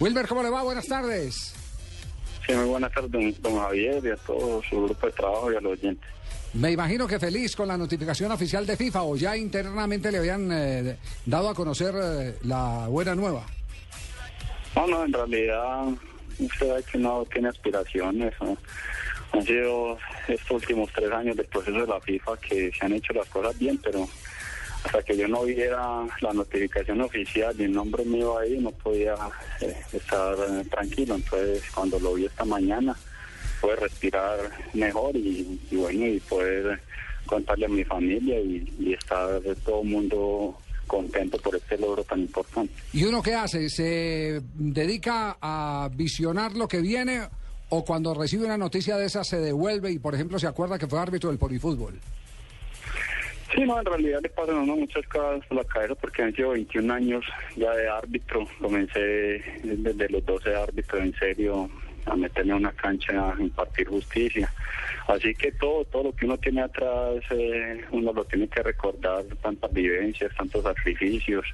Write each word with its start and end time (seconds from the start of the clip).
Wilmer, 0.00 0.26
¿cómo 0.26 0.42
le 0.42 0.48
va? 0.48 0.62
Buenas 0.62 0.86
tardes. 0.86 1.54
Sí, 2.46 2.54
muy 2.54 2.64
buenas 2.64 2.90
tardes, 2.92 3.42
don 3.42 3.58
Javier, 3.58 4.02
y 4.02 4.08
a 4.08 4.16
todo 4.16 4.62
su 4.62 4.84
grupo 4.84 5.06
de 5.06 5.12
trabajo 5.12 5.52
y 5.52 5.56
a 5.56 5.60
los 5.60 5.72
oyentes. 5.72 6.08
Me 6.54 6.72
imagino 6.72 7.06
que 7.06 7.18
feliz 7.18 7.54
con 7.54 7.68
la 7.68 7.76
notificación 7.76 8.32
oficial 8.32 8.66
de 8.66 8.78
FIFA 8.78 9.02
o 9.02 9.14
ya 9.14 9.36
internamente 9.36 10.10
le 10.10 10.18
habían 10.18 10.50
eh, 10.50 10.96
dado 11.26 11.50
a 11.50 11.54
conocer 11.54 11.94
eh, 12.02 12.36
la 12.44 12.86
buena 12.88 13.14
nueva. 13.14 13.44
No, 14.74 14.86
no, 14.86 15.04
en 15.04 15.12
realidad 15.12 15.84
usted 16.38 16.74
ve 16.74 16.82
que 16.90 16.98
no 16.98 17.26
tiene 17.30 17.48
aspiraciones. 17.50 18.32
¿no? 18.40 18.56
Han 19.32 19.44
sido 19.44 19.98
estos 20.26 20.50
últimos 20.50 20.90
tres 20.94 21.12
años 21.12 21.36
del 21.36 21.46
proceso 21.46 21.78
de 21.78 21.86
la 21.86 22.00
FIFA 22.00 22.36
que 22.38 22.72
se 22.72 22.86
han 22.86 22.94
hecho 22.94 23.12
las 23.12 23.28
cosas 23.28 23.56
bien, 23.58 23.78
pero 23.78 24.08
hasta 24.84 25.02
que 25.02 25.16
yo 25.16 25.28
no 25.28 25.44
viera 25.44 26.06
la 26.20 26.32
notificación 26.32 27.00
oficial 27.00 27.54
y 27.58 27.64
el 27.64 27.72
nombre 27.72 28.04
mío 28.04 28.38
ahí, 28.38 28.58
no 28.58 28.70
podía 28.70 29.14
eh, 29.60 29.76
estar 29.92 30.36
eh, 30.38 30.64
tranquilo. 30.70 31.16
Entonces, 31.16 31.62
cuando 31.74 31.98
lo 31.98 32.14
vi 32.14 32.26
esta 32.26 32.44
mañana, 32.44 32.96
pude 33.60 33.76
respirar 33.76 34.38
mejor 34.72 35.16
y, 35.16 35.60
bueno, 35.72 36.06
y 36.06 36.20
poder 36.20 36.80
contarle 37.26 37.66
a 37.66 37.68
mi 37.68 37.84
familia 37.84 38.40
y, 38.40 38.72
y 38.78 38.94
estar 38.94 39.40
todo 39.64 39.82
el 39.82 39.88
mundo 39.88 40.56
contento 40.90 41.38
por 41.38 41.54
este 41.54 41.78
logro 41.78 42.02
tan 42.02 42.20
importante. 42.20 42.72
¿Y 42.92 43.04
uno 43.04 43.22
qué 43.22 43.34
hace? 43.34 43.70
¿Se 43.70 44.42
dedica 44.54 45.36
a 45.40 45.88
visionar 45.94 46.56
lo 46.56 46.66
que 46.66 46.80
viene 46.80 47.28
o 47.68 47.84
cuando 47.84 48.12
recibe 48.12 48.44
una 48.44 48.58
noticia 48.58 48.96
de 48.96 49.06
esa 49.06 49.22
se 49.22 49.38
devuelve 49.38 49.92
y, 49.92 50.00
por 50.00 50.16
ejemplo, 50.16 50.38
se 50.40 50.48
acuerda 50.48 50.78
que 50.78 50.88
fue 50.88 50.98
árbitro 50.98 51.30
del 51.30 51.38
polifútbol? 51.38 52.00
Sí, 53.54 53.62
no, 53.62 53.78
en 53.78 53.84
realidad 53.84 54.20
le 54.22 54.28
pasan 54.28 54.58
a 54.58 54.60
uno 54.60 54.76
muchas 54.76 55.04
cosas 55.08 55.44
por 55.46 55.58
la 55.58 55.64
cabeza 55.64 55.94
porque 55.96 56.22
han 56.22 56.34
sido 56.34 56.50
21 56.50 56.92
años 56.92 57.24
ya 57.56 57.74
de 57.74 57.88
árbitro. 57.88 58.46
Comencé 58.60 59.42
desde 59.64 60.08
los 60.08 60.24
12 60.24 60.54
árbitros 60.54 61.02
en 61.02 61.14
serio 61.14 61.70
a 62.06 62.14
meterme 62.14 62.52
a 62.52 62.56
una 62.56 62.72
cancha 62.72 63.32
a 63.32 63.40
impartir 63.40 63.88
justicia. 63.88 64.52
Así 65.08 65.34
que 65.34 65.50
todo, 65.52 65.84
todo 65.86 66.04
lo 66.04 66.12
que 66.14 66.26
uno 66.26 66.38
tiene 66.38 66.62
atrás, 66.62 67.16
eh, 67.30 67.84
uno 67.90 68.12
lo 68.12 68.24
tiene 68.24 68.46
que 68.46 68.62
recordar, 68.62 69.24
tantas 69.42 69.72
vivencias, 69.72 70.32
tantos 70.36 70.62
sacrificios, 70.62 71.44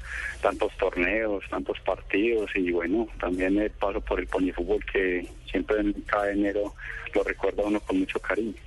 tantos 0.42 0.76
torneos, 0.76 1.44
tantos 1.48 1.80
partidos 1.80 2.50
y 2.54 2.70
bueno, 2.72 3.08
también 3.18 3.58
el 3.58 3.70
paso 3.70 4.00
por 4.02 4.20
el 4.20 4.26
ponifútbol 4.26 4.84
que 4.84 5.26
siempre 5.50 5.80
en 5.80 5.92
cada 6.02 6.30
enero 6.30 6.74
lo 7.14 7.24
recuerda 7.24 7.62
uno 7.64 7.80
con 7.80 8.00
mucho 8.00 8.20
cariño. 8.20 8.65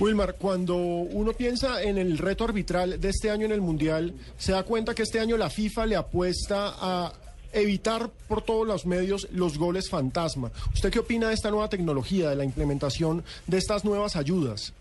Wilmar, 0.00 0.36
cuando 0.36 0.76
uno 0.76 1.32
piensa 1.32 1.82
en 1.82 1.98
el 1.98 2.18
reto 2.18 2.44
arbitral 2.44 3.00
de 3.00 3.08
este 3.08 3.30
año 3.30 3.46
en 3.46 3.52
el 3.52 3.60
Mundial, 3.60 4.14
se 4.36 4.52
da 4.52 4.62
cuenta 4.62 4.94
que 4.94 5.02
este 5.02 5.18
año 5.18 5.36
la 5.36 5.50
FIFA 5.50 5.86
le 5.86 5.96
apuesta 5.96 6.74
a 6.80 7.12
evitar 7.52 8.08
por 8.28 8.42
todos 8.42 8.66
los 8.66 8.86
medios 8.86 9.26
los 9.32 9.58
goles 9.58 9.90
fantasma. 9.90 10.52
¿Usted 10.72 10.90
qué 10.90 11.00
opina 11.00 11.28
de 11.28 11.34
esta 11.34 11.50
nueva 11.50 11.68
tecnología, 11.68 12.30
de 12.30 12.36
la 12.36 12.44
implementación 12.44 13.24
de 13.46 13.58
estas 13.58 13.84
nuevas 13.84 14.14
ayudas? 14.14 14.72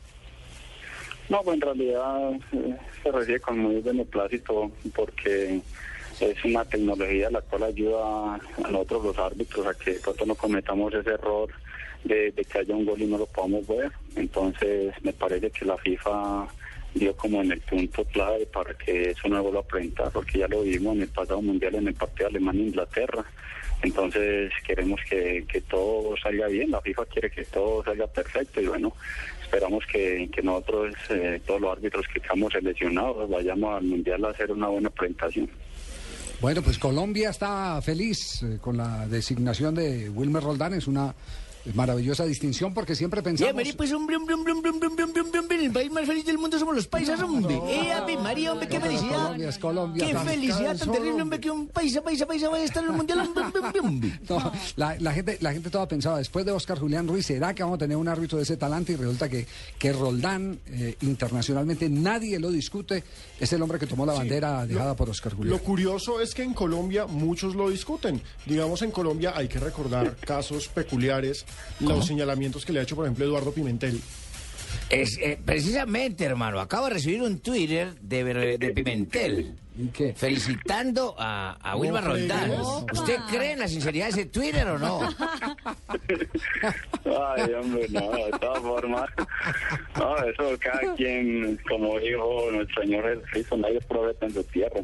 No, 1.29 1.41
pues 1.41 1.55
en 1.55 1.61
realidad 1.61 2.33
eh, 2.53 2.77
se 3.03 3.11
recibe 3.11 3.39
con 3.39 3.59
muy 3.59 3.81
beneplácito 3.81 4.71
porque 4.95 5.61
es 6.19 6.43
una 6.45 6.65
tecnología 6.65 7.29
la 7.29 7.41
cual 7.41 7.63
ayuda 7.63 8.35
a 8.35 8.71
nosotros 8.71 9.05
los 9.05 9.17
árbitros 9.17 9.67
a 9.67 9.73
que 9.73 9.93
pronto 9.93 10.25
no 10.25 10.35
cometamos 10.35 10.93
ese 10.93 11.11
error 11.11 11.49
de, 12.03 12.31
de 12.31 12.45
que 12.45 12.59
haya 12.59 12.75
un 12.75 12.85
gol 12.85 13.01
y 13.01 13.05
no 13.05 13.17
lo 13.17 13.25
podamos 13.25 13.67
ver. 13.67 13.91
Entonces 14.15 14.93
me 15.03 15.13
parece 15.13 15.51
que 15.51 15.65
la 15.65 15.77
FIFA 15.77 16.47
dio 16.93 17.15
como 17.15 17.41
en 17.41 17.51
el 17.51 17.61
punto 17.61 18.03
clave 18.05 18.45
para 18.47 18.73
que 18.73 19.11
eso 19.11 19.27
no 19.27 19.41
vuelva 19.41 19.59
a 19.59 19.63
presentar, 19.63 20.11
porque 20.11 20.39
ya 20.39 20.47
lo 20.47 20.61
vimos 20.61 20.95
en 20.95 21.03
el 21.03 21.09
pasado 21.09 21.41
mundial 21.41 21.75
en 21.75 21.87
el 21.87 21.93
partido 21.93 22.27
Alemania-Inglaterra. 22.27 23.23
Entonces 23.83 24.51
queremos 24.65 24.99
que, 25.07 25.45
que 25.47 25.61
todo 25.61 26.17
salga 26.17 26.47
bien, 26.47 26.71
la 26.71 26.81
FIFA 26.81 27.05
quiere 27.05 27.29
que 27.29 27.45
todo 27.45 27.83
salga 27.83 28.07
perfecto 28.07 28.59
y 28.59 28.65
bueno, 28.65 28.93
esperamos 29.43 29.85
que, 29.85 30.27
que 30.33 30.41
nosotros, 30.41 30.95
eh, 31.11 31.39
todos 31.45 31.61
los 31.61 31.71
árbitros 31.73 32.07
que 32.07 32.19
estamos 32.19 32.51
seleccionados, 32.53 33.29
vayamos 33.29 33.75
al 33.75 33.83
mundial 33.83 34.25
a 34.25 34.29
hacer 34.29 34.51
una 34.51 34.67
buena 34.67 34.89
presentación. 34.89 35.49
Bueno, 36.39 36.61
pues 36.61 36.77
Colombia 36.77 37.31
está 37.31 37.81
feliz 37.81 38.43
eh, 38.43 38.59
con 38.61 38.77
la 38.77 39.07
designación 39.07 39.73
de 39.73 40.07
Wilmer 40.11 40.43
Roldán, 40.43 40.75
es 40.75 40.85
una 40.85 41.15
maravillosa 41.73 42.25
distinción 42.25 42.73
porque 42.73 42.95
siempre 42.95 43.21
pensamos... 43.21 43.49
Ya, 43.49 43.55
María, 43.55 43.73
pues 43.75 43.91
hombre, 43.93 44.15
hombre, 44.15 44.35
hombre, 44.35 44.53
hombre, 44.53 44.69
hombre, 44.71 44.87
hombre, 44.87 45.21
hombre, 45.21 45.39
hombre, 45.39 45.65
el 45.65 45.71
país 45.71 45.91
más 45.91 46.05
feliz 46.05 46.25
del 46.25 46.37
mundo 46.37 46.57
somos 46.59 46.75
los 46.75 46.87
paisas, 46.87 47.19
hombre. 47.21 47.59
Eh, 47.67 47.91
ave 47.91 48.17
María, 48.17 48.53
hombre, 48.53 48.67
qué 48.67 48.79
felicidad. 48.79 49.23
Colombia 49.23 49.49
es 49.49 49.57
Colombia. 49.57 50.07
Qué 50.07 50.17
felicidad 50.17 50.77
tan 50.77 50.91
terrible, 50.91 51.21
hombre, 51.21 51.39
que 51.39 51.51
un 51.51 51.67
paisa, 51.67 52.01
paisa, 52.01 52.25
paisa 52.25 52.49
vaya 52.49 52.63
a 52.63 52.65
estar 52.65 52.83
en 52.83 52.89
el 52.91 52.95
mundial, 52.95 53.19
hombre, 53.19 53.43
hombre, 53.43 53.61
hombre, 53.61 53.79
hombre. 53.79 54.19
No, 54.29 54.51
la, 54.75 54.95
la 54.99 55.13
gente, 55.13 55.37
la 55.41 55.53
gente 55.53 55.69
toda 55.69 55.87
pensaba, 55.87 56.17
después 56.17 56.45
de 56.45 56.51
Oscar 56.51 56.79
Julián 56.79 57.07
Ruiz, 57.07 57.25
¿será 57.25 57.53
que 57.53 57.63
vamos 57.63 57.77
a 57.77 57.79
tener 57.79 57.97
un 57.97 58.07
árbitro 58.07 58.37
de 58.37 58.43
ese 58.43 58.57
talante? 58.57 58.93
Y 58.93 58.95
resulta 58.95 59.29
que, 59.29 59.45
que 59.77 59.93
Roldán, 59.93 60.59
eh, 60.67 60.95
internacionalmente, 61.01 61.89
nadie 61.89 62.39
lo 62.39 62.51
discute, 62.51 63.03
es 63.39 63.53
el 63.53 63.61
hombre 63.61 63.79
que 63.79 63.87
tomó 63.87 64.05
la 64.05 64.13
bandera 64.13 64.65
dejada 64.65 64.95
por 64.95 65.09
Oscar 65.09 65.33
Julián. 65.33 65.57
Lo 65.57 65.63
curioso 65.63 66.21
es 66.21 66.33
que 66.33 66.43
en 66.43 66.53
Colombia 66.53 67.05
muchos 67.05 67.55
lo 67.55 67.69
discuten. 67.69 68.21
Digamos, 68.45 68.81
en 68.81 68.91
Colombia 68.91 69.33
hay 69.35 69.47
que 69.47 69.59
recordar 69.59 70.15
casos 70.25 70.67
peculiares, 70.67 71.45
los 71.79 72.05
señalamientos 72.05 72.65
que 72.65 72.73
le 72.73 72.79
ha 72.79 72.83
hecho, 72.83 72.95
por 72.95 73.05
ejemplo, 73.05 73.25
Eduardo 73.25 73.51
Pimentel. 73.51 74.01
Es, 74.89 75.17
eh, 75.21 75.37
precisamente, 75.43 76.23
hermano, 76.23 76.59
acabo 76.59 76.85
de 76.85 76.93
recibir 76.93 77.21
un 77.21 77.39
Twitter 77.39 77.93
de, 77.99 78.57
de 78.57 78.69
Pimentel. 78.71 79.55
¿Y 79.77 79.87
qué? 79.89 80.13
Felicitando 80.13 81.15
a, 81.17 81.53
a 81.61 81.75
Wilma 81.77 82.01
Roldán. 82.01 82.51
¿Usted 82.91 83.17
cree 83.29 83.51
en 83.51 83.59
la 83.59 83.67
sinceridad 83.67 84.05
de 84.05 84.11
ese 84.11 84.25
Twitter 84.25 84.67
o 84.67 84.79
no? 84.79 85.01
Ay, 87.05 87.53
hombre, 87.53 87.87
no, 87.89 88.01
de 88.11 88.31
todas 88.39 88.59
formas. 88.61 89.09
No, 89.97 90.15
eso 90.17 90.57
cada 90.59 90.95
quien, 90.95 91.59
como 91.69 91.99
dijo 91.99 92.49
nuestro 92.51 92.83
Señor 92.83 93.03
Jesucristo, 93.19 93.57
nadie 93.57 93.77
es 93.77 93.85
profeta 93.85 94.25
en 94.25 94.33
su 94.33 94.43
tierra. 94.45 94.81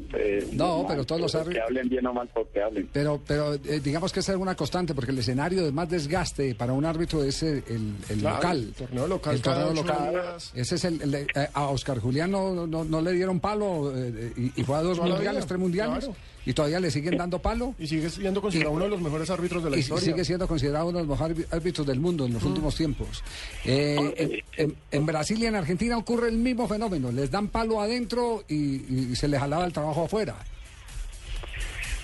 No, 0.53 0.85
pero 0.87 1.05
todos 1.05 1.21
los 1.21 1.31
Que 1.31 1.37
árbitros- 1.39 1.63
hablen 1.65 1.89
bien 1.89 2.05
o 2.07 2.13
mal 2.13 2.29
porque 2.33 2.61
hablen. 2.61 2.89
Pero, 2.93 3.19
pero 3.27 3.55
eh, 3.55 3.79
digamos 3.83 4.11
que 4.13 4.19
esa 4.21 4.31
es 4.33 4.37
una 4.37 4.55
constante, 4.55 4.93
porque 4.93 5.11
el 5.11 5.19
escenario 5.19 5.63
de 5.65 5.71
más 5.71 5.89
desgaste 5.89 6.55
para 6.55 6.73
un 6.73 6.85
árbitro 6.85 7.23
es 7.23 7.41
el, 7.43 7.63
el- 7.67 7.95
el 8.09 8.19
Claro, 8.19 8.35
local. 8.37 8.57
el 8.57 8.73
torneo 8.73 9.07
local 9.07 9.35
El 9.35 9.41
torneo 9.41 9.73
local. 9.73 10.21
Ese 10.53 10.75
es 10.75 10.85
el, 10.85 11.13
eh, 11.15 11.27
a 11.53 11.67
Oscar 11.67 11.99
Julián 11.99 12.31
no, 12.31 12.65
no, 12.67 12.83
no 12.83 13.01
le 13.01 13.11
dieron 13.11 13.39
palo 13.39 13.91
eh, 13.95 14.31
y, 14.37 14.61
y 14.61 14.63
fue 14.63 14.77
a 14.77 14.81
dos 14.83 14.97
Toda 14.97 15.09
mundiales, 15.09 15.45
tres 15.45 15.59
mundiales, 15.59 16.05
claro. 16.05 16.15
y 16.45 16.53
todavía 16.53 16.79
le 16.79 16.91
siguen 16.91 17.17
dando 17.17 17.39
palo. 17.39 17.73
Y 17.79 17.87
sigue 17.87 18.09
siendo 18.09 18.41
considerado 18.41 18.73
uno 18.75 18.83
de 18.85 18.89
los 18.91 19.01
mejores 19.01 19.29
árbitros 19.29 19.63
de 19.63 19.69
la 19.69 19.77
y 19.77 19.79
historia. 19.79 20.03
sigue 20.05 20.25
siendo 20.25 20.47
considerado 20.47 20.87
uno 20.87 20.99
de 20.99 21.05
los 21.05 21.19
mejores 21.19 21.47
árbitros 21.51 21.87
del 21.87 21.99
mundo 21.99 22.25
en 22.25 22.33
los 22.33 22.43
últimos 22.43 22.75
tiempos. 22.75 23.23
Eh, 23.65 24.43
en, 24.57 24.65
en- 24.69 24.75
en 24.91 25.05
Brasil 25.05 25.41
y 25.41 25.45
en 25.45 25.55
Argentina 25.55 25.97
ocurre 25.97 26.29
el 26.29 26.37
mismo 26.37 26.67
fenómeno. 26.67 27.11
Les 27.11 27.29
dan 27.31 27.47
palo 27.47 27.81
adentro 27.81 28.43
y, 28.47 29.11
y 29.11 29.15
se 29.15 29.27
les 29.27 29.39
jalaba 29.39 29.65
el 29.65 29.73
trabajo 29.73 30.05
afuera. 30.05 30.35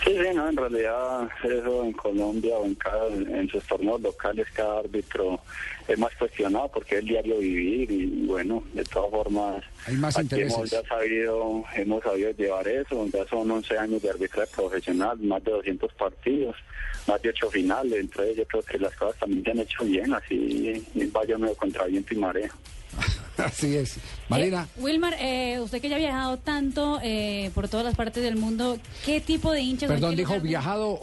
Sí, 0.03 0.11
sí, 0.17 0.27
no, 0.33 0.47
en 0.47 0.55
realidad 0.55 1.29
eso 1.43 1.83
en 1.83 1.91
Colombia 1.93 2.55
o 2.57 2.65
en 2.65 2.75
cada, 2.75 3.07
en 3.07 3.49
sus 3.49 3.63
torneos 3.65 3.99
locales 4.01 4.47
cada 4.53 4.79
árbitro 4.79 5.39
es 5.87 5.97
más 5.99 6.15
cuestionado 6.15 6.69
porque 6.73 6.95
es 6.95 7.01
el 7.01 7.07
diario 7.07 7.37
vivir 7.39 7.91
y 7.91 8.25
bueno, 8.25 8.63
de 8.73 8.83
todas 8.85 9.11
formas 9.11 9.63
Hay 9.87 9.95
más 9.95 10.15
aquí 10.15 10.23
intereses. 10.23 10.55
hemos 10.55 10.69
ya 10.71 10.83
sabido, 10.83 11.63
hemos 11.75 12.03
sabido 12.03 12.31
llevar 12.31 12.67
eso, 12.67 13.05
ya 13.07 13.25
son 13.27 13.51
11 13.51 13.77
años 13.77 14.01
de 14.01 14.09
arbitraje 14.09 14.51
profesional, 14.55 15.19
más 15.19 15.43
de 15.43 15.51
200 15.51 15.93
partidos, 15.93 16.55
más 17.07 17.21
de 17.21 17.29
8 17.29 17.49
finales, 17.49 17.99
entonces 17.99 18.37
yo 18.37 18.45
creo 18.45 18.63
que 18.63 18.77
las 18.79 18.95
cosas 18.95 19.19
también 19.19 19.43
se 19.43 19.51
han 19.51 19.59
hecho 19.59 19.83
bien, 19.83 20.13
así 20.13 20.87
vaya 21.11 21.37
medio 21.37 21.55
contra 21.55 21.85
viento 21.85 22.13
y 22.13 22.17
marea. 22.17 22.49
Así 23.45 23.75
es. 23.75 23.97
Marina. 24.27 24.67
Eh, 24.77 24.81
Wilmar, 24.81 25.15
eh, 25.19 25.59
usted 25.61 25.81
que 25.81 25.89
ya 25.89 25.95
ha 25.95 25.99
viajado 25.99 26.37
tanto 26.37 26.99
eh, 27.01 27.51
por 27.53 27.67
todas 27.67 27.85
las 27.85 27.95
partes 27.95 28.21
del 28.23 28.35
mundo, 28.35 28.77
¿qué 29.05 29.21
tipo 29.21 29.51
de 29.51 29.61
hinchas? 29.61 29.89
o 29.89 29.93
Perdón, 29.93 30.15
dijo 30.15 30.29
lugar 30.29 30.41
de- 30.41 30.47
viajado 30.47 30.99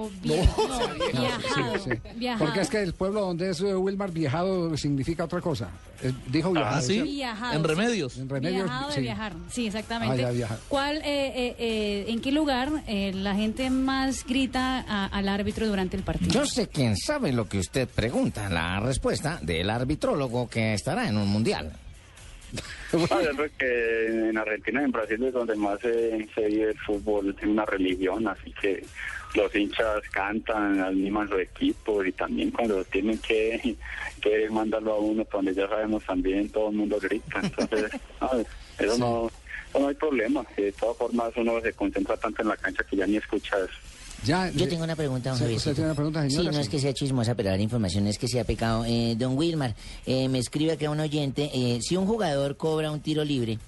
o 0.00 0.10
viejado. 0.22 0.68
no, 0.68 0.94
viajado, 1.20 1.78
Sí, 1.84 1.90
sí. 1.90 2.10
viajado. 2.16 2.44
Porque 2.46 2.60
es 2.60 2.68
que 2.68 2.82
el 2.82 2.92
pueblo 2.94 3.20
donde 3.22 3.50
es 3.50 3.60
eh, 3.60 3.74
Wilmar 3.74 4.10
viajado 4.12 4.76
significa 4.76 5.24
otra 5.24 5.40
cosa. 5.40 5.70
Eh, 6.02 6.12
dijo 6.28 6.52
viajado. 6.52 6.76
¿Ah, 6.76 6.80
sí? 6.82 7.02
Viajado, 7.02 7.54
En 7.56 7.64
remedios. 7.64 8.16
En 8.18 8.28
remedios. 8.28 8.64
Viajado 8.64 8.88
de 8.88 8.94
sí. 8.94 9.00
viajar, 9.00 9.32
sí, 9.50 9.66
exactamente. 9.66 10.14
Ah, 10.14 10.28
ya, 10.28 10.30
viajar. 10.30 10.58
¿Cuál, 10.68 10.96
eh, 10.98 11.02
eh, 11.04 11.56
eh, 11.58 12.04
en 12.08 12.20
qué 12.20 12.30
lugar 12.32 12.70
eh, 12.86 13.12
la 13.14 13.34
gente 13.34 13.70
más 13.70 14.24
grita 14.24 14.84
a- 14.86 15.06
al 15.06 15.28
árbitro 15.28 15.66
durante 15.66 15.96
el 15.96 16.02
partido? 16.04 16.30
Yo 16.32 16.46
sé 16.46 16.68
quién 16.68 16.96
sabe 16.96 17.32
lo 17.32 17.48
que 17.48 17.58
usted 17.58 17.88
pregunta. 17.88 18.48
La 18.48 18.78
respuesta 18.80 19.38
del 19.42 19.68
arbitrólogo 19.70 20.48
que 20.48 20.74
estará 20.74 21.08
en 21.08 21.16
un 21.16 21.28
mundial. 21.28 21.72
Ah, 23.10 23.20
yo 23.22 23.36
creo 23.36 23.50
que 23.58 24.28
en 24.30 24.38
Argentina 24.38 24.80
y 24.80 24.84
en 24.86 24.90
Brasil 24.92 25.22
es 25.22 25.32
donde 25.34 25.54
más 25.56 25.78
se, 25.80 26.26
se 26.34 26.46
vive 26.46 26.70
el 26.70 26.78
fútbol, 26.78 27.36
es 27.38 27.46
una 27.46 27.66
religión, 27.66 28.26
así 28.26 28.54
que 28.58 28.82
los 29.34 29.54
hinchas 29.54 30.02
cantan, 30.10 30.80
animan 30.80 31.28
sus 31.28 31.40
equipos 31.40 32.06
y 32.06 32.12
también 32.12 32.50
cuando 32.50 32.84
tienen 32.84 33.18
que, 33.18 33.76
que 34.20 34.50
mandarlo 34.50 34.94
a 34.94 34.98
uno, 34.98 35.26
donde 35.30 35.54
ya 35.54 35.68
sabemos 35.68 36.04
también 36.04 36.48
todo 36.50 36.70
el 36.70 36.76
mundo 36.76 36.98
grita, 37.00 37.40
entonces 37.42 37.90
ah, 38.20 38.38
eso 38.78 38.98
no, 38.98 39.30
no 39.78 39.88
hay 39.88 39.94
problema, 39.94 40.44
de 40.56 40.72
todas 40.72 40.96
formas 40.96 41.32
uno 41.36 41.60
se 41.60 41.72
concentra 41.72 42.16
tanto 42.16 42.42
en 42.42 42.48
la 42.48 42.56
cancha 42.56 42.84
que 42.84 42.96
ya 42.96 43.06
ni 43.06 43.16
escucha 43.16 43.56
eso. 43.58 43.88
Ya, 44.24 44.50
Yo 44.50 44.64
eh, 44.64 44.68
tengo 44.68 44.84
una 44.84 44.96
pregunta, 44.96 45.30
don 45.30 45.38
sí, 45.38 45.44
Javier. 45.44 45.58
¿Usted 45.58 45.74
tiene 45.74 45.86
una 45.86 45.94
pregunta, 45.94 46.28
Sí, 46.28 46.44
no 46.44 46.58
es 46.58 46.68
que 46.68 46.78
sea 46.78 46.92
chismosa, 46.92 47.34
pero 47.34 47.50
dar 47.50 47.60
información 47.60 48.06
es 48.08 48.18
que 48.18 48.26
sea 48.26 48.44
pecado. 48.44 48.84
Eh, 48.84 49.14
don 49.16 49.36
Wilmar, 49.36 49.74
eh, 50.06 50.28
me 50.28 50.38
escribe 50.38 50.72
acá 50.72 50.90
un 50.90 51.00
oyente, 51.00 51.50
eh, 51.54 51.78
si 51.80 51.96
un 51.96 52.06
jugador 52.06 52.56
cobra 52.56 52.90
un 52.90 53.00
tiro 53.00 53.24
libre, 53.24 53.58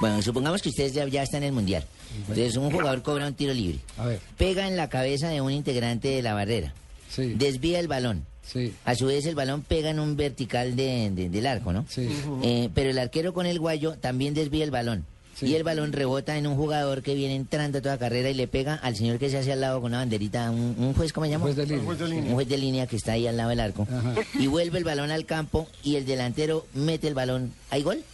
bueno, 0.00 0.20
supongamos 0.22 0.62
que 0.62 0.68
ustedes 0.70 0.92
ya, 0.92 1.06
ya 1.08 1.22
están 1.22 1.42
en 1.42 1.48
el 1.48 1.52
Mundial, 1.52 1.84
entonces 2.20 2.56
un 2.56 2.70
jugador 2.70 3.02
cobra 3.02 3.26
un 3.26 3.34
tiro 3.34 3.52
libre, 3.54 3.78
A 3.98 4.06
ver, 4.06 4.20
pega 4.38 4.66
en 4.68 4.76
la 4.76 4.88
cabeza 4.88 5.28
de 5.28 5.40
un 5.40 5.52
integrante 5.52 6.08
de 6.08 6.22
la 6.22 6.34
barrera, 6.34 6.74
sí, 7.08 7.34
desvía 7.36 7.78
el 7.80 7.88
balón, 7.88 8.24
sí, 8.44 8.72
a 8.84 8.94
su 8.94 9.06
vez 9.06 9.26
el 9.26 9.34
balón 9.34 9.62
pega 9.62 9.90
en 9.90 10.00
un 10.00 10.16
vertical 10.16 10.74
de- 10.76 11.10
de- 11.12 11.28
del 11.28 11.46
arco, 11.46 11.72
¿no? 11.72 11.84
sí. 11.88 12.08
Eh, 12.42 12.68
pero 12.74 12.90
el 12.90 12.98
arquero 12.98 13.32
con 13.32 13.46
el 13.46 13.58
guayo 13.60 13.96
también 13.98 14.34
desvía 14.34 14.64
el 14.64 14.70
balón. 14.70 15.04
Sí. 15.34 15.46
Y 15.46 15.54
el 15.54 15.64
balón 15.64 15.92
rebota 15.94 16.36
en 16.36 16.46
un 16.46 16.56
jugador 16.56 17.02
que 17.02 17.14
viene 17.14 17.34
entrando 17.34 17.78
a 17.78 17.80
toda 17.80 17.96
carrera 17.96 18.28
y 18.28 18.34
le 18.34 18.46
pega 18.48 18.74
al 18.74 18.94
señor 18.96 19.18
que 19.18 19.30
se 19.30 19.38
hace 19.38 19.50
al 19.50 19.62
lado 19.62 19.80
con 19.80 19.90
una 19.92 19.98
banderita, 19.98 20.50
un, 20.50 20.76
un 20.78 20.92
juez, 20.92 21.10
¿cómo 21.14 21.24
se 21.24 21.32
llama? 21.32 21.44
Juez 21.44 21.56
de 21.56 21.66
línea. 21.66 21.84
Juez 21.84 21.98
de 21.98 22.04
Un 22.04 22.10
línea. 22.10 22.34
juez 22.34 22.48
de 22.48 22.58
línea 22.58 22.86
que 22.86 22.96
está 22.96 23.12
ahí 23.12 23.26
al 23.26 23.38
lado 23.38 23.48
del 23.48 23.60
arco. 23.60 23.88
Ajá. 23.90 24.14
Y 24.38 24.46
vuelve 24.46 24.76
el 24.78 24.84
balón 24.84 25.10
al 25.10 25.24
campo 25.24 25.66
y 25.82 25.96
el 25.96 26.04
delantero 26.04 26.66
mete 26.74 27.08
el 27.08 27.14
balón. 27.14 27.54
¿Hay 27.70 27.82
gol? 27.82 28.04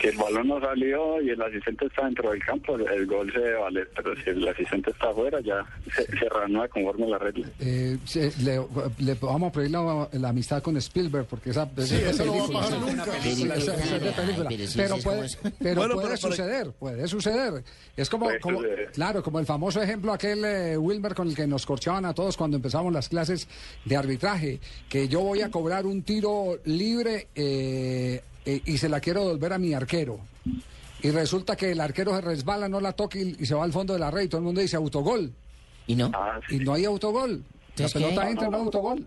Si 0.00 0.08
el 0.08 0.16
balón 0.16 0.48
no 0.48 0.60
salió 0.60 1.20
y 1.22 1.30
el 1.30 1.40
asistente 1.42 1.86
está 1.86 2.04
dentro 2.04 2.30
del 2.30 2.44
campo, 2.44 2.76
el, 2.76 3.06
gol 3.06 3.32
se 3.32 3.38
debe 3.38 3.54
valer, 3.58 3.90
pero 3.96 4.14
si 4.22 4.30
el 4.30 4.46
asistente 4.48 4.90
está 4.90 5.08
afuera 5.10 5.40
ya 5.40 5.64
se, 5.94 6.04
se 6.18 6.28
reanuda 6.28 6.68
conforme 6.68 7.08
la 7.08 7.18
regla. 7.18 7.48
Eh, 7.60 7.96
le, 8.42 8.60
le 8.98 9.14
vamos 9.14 9.50
a 9.50 9.52
pedir 9.52 9.70
la, 9.70 10.08
la 10.12 10.28
amistad 10.28 10.62
con 10.62 10.76
Spielberg 10.76 11.26
porque 11.26 11.50
esa, 11.50 11.68
esa 11.76 11.82
es 11.82 11.90
de 11.90 12.10
eso 12.10 12.24
no 12.26 12.32
va 12.32 12.38
a 12.38 12.42
película, 12.46 12.60
pasar 12.60 12.80
nunca. 12.80 13.04
película, 13.04 13.54
película. 14.16 14.48
Pero 14.76 14.96
sí, 14.96 15.02
puede, 15.02 15.28
pero 15.58 15.74
Bueno, 15.80 15.94
puede 15.94 16.06
pero- 16.08 16.16
suceder, 16.18 16.70
puede 16.72 17.08
suceder. 17.08 17.64
Es 17.96 18.10
como, 18.10 18.28
claro, 18.92 19.22
como 19.22 19.38
el 19.40 19.46
famoso 19.46 19.80
ejemplo 19.82 20.12
aquel 20.12 20.44
eh, 20.44 20.76
Wilmer 20.76 21.14
con 21.14 21.28
el 21.28 21.34
que 21.34 21.46
nos 21.46 21.64
corchaban 21.64 22.04
a 22.04 22.12
todos 22.14 22.36
cuando 22.36 22.56
empezamos 22.56 22.92
las 22.92 23.08
clases 23.08 23.48
de 23.84 23.96
arbitraje, 23.96 24.60
que 24.88 25.08
yo 25.08 25.20
voy 25.20 25.40
a 25.40 25.50
cobrar 25.50 25.86
un 25.86 26.02
tiro 26.02 26.58
libre 26.64 27.28
eh, 27.34 28.20
eh, 28.46 28.62
y 28.64 28.78
se 28.78 28.88
la 28.88 29.00
quiero 29.00 29.20
devolver 29.24 29.52
a 29.52 29.58
mi 29.58 29.74
arquero. 29.74 30.18
Y 31.02 31.10
resulta 31.10 31.56
que 31.56 31.72
el 31.72 31.80
arquero 31.80 32.14
se 32.14 32.22
resbala, 32.22 32.68
no 32.68 32.80
la 32.80 32.92
toca 32.92 33.18
y, 33.18 33.36
y 33.38 33.44
se 33.46 33.54
va 33.54 33.64
al 33.64 33.72
fondo 33.72 33.92
de 33.92 33.98
la 34.00 34.10
red 34.10 34.22
y 34.22 34.28
todo 34.28 34.38
el 34.38 34.44
mundo 34.44 34.60
dice 34.62 34.76
autogol. 34.76 35.30
¿Y 35.86 35.94
no? 35.94 36.10
Ah, 36.14 36.40
Y 36.48 36.56
no 36.60 36.72
hay 36.72 36.84
autogol. 36.86 37.44
La 37.76 37.88
pelota 37.88 38.30
entra, 38.30 38.48
no 38.48 38.56
hay 38.56 38.62
autogol. 38.64 39.06